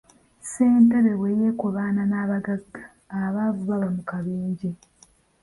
Ssentebe 0.41 1.11
bwe 1.19 1.31
yeekobaana 1.39 2.03
n'abagagga, 2.07 2.83
abaavu 3.23 3.61
baba 3.69 3.87
mu 3.95 4.01
kabenje. 4.09 4.69